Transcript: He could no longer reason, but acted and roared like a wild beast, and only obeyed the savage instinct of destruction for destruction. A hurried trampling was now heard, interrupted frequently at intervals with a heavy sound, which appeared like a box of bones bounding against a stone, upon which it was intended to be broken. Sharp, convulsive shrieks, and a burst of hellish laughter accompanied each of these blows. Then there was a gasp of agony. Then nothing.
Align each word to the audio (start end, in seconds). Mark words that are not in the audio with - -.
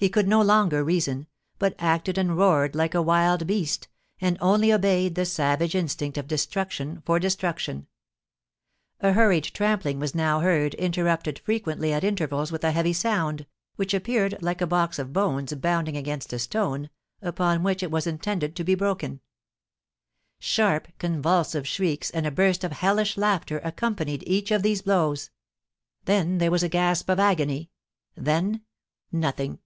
He 0.00 0.08
could 0.08 0.28
no 0.28 0.40
longer 0.42 0.84
reason, 0.84 1.26
but 1.58 1.74
acted 1.80 2.18
and 2.18 2.36
roared 2.38 2.76
like 2.76 2.94
a 2.94 3.02
wild 3.02 3.48
beast, 3.48 3.88
and 4.20 4.38
only 4.40 4.72
obeyed 4.72 5.16
the 5.16 5.24
savage 5.26 5.74
instinct 5.74 6.16
of 6.16 6.28
destruction 6.28 7.02
for 7.04 7.18
destruction. 7.18 7.88
A 9.00 9.10
hurried 9.10 9.42
trampling 9.52 9.98
was 9.98 10.14
now 10.14 10.38
heard, 10.38 10.74
interrupted 10.74 11.40
frequently 11.40 11.92
at 11.92 12.04
intervals 12.04 12.52
with 12.52 12.62
a 12.62 12.70
heavy 12.70 12.92
sound, 12.92 13.44
which 13.74 13.92
appeared 13.92 14.38
like 14.40 14.60
a 14.60 14.68
box 14.68 15.00
of 15.00 15.12
bones 15.12 15.52
bounding 15.54 15.96
against 15.96 16.32
a 16.32 16.38
stone, 16.38 16.90
upon 17.20 17.64
which 17.64 17.82
it 17.82 17.90
was 17.90 18.06
intended 18.06 18.54
to 18.54 18.62
be 18.62 18.76
broken. 18.76 19.20
Sharp, 20.38 20.86
convulsive 21.00 21.66
shrieks, 21.66 22.08
and 22.12 22.24
a 22.24 22.30
burst 22.30 22.62
of 22.62 22.70
hellish 22.70 23.16
laughter 23.16 23.58
accompanied 23.64 24.22
each 24.28 24.52
of 24.52 24.62
these 24.62 24.82
blows. 24.82 25.30
Then 26.04 26.38
there 26.38 26.52
was 26.52 26.62
a 26.62 26.68
gasp 26.68 27.10
of 27.10 27.18
agony. 27.18 27.72
Then 28.14 28.60
nothing. 29.10 29.58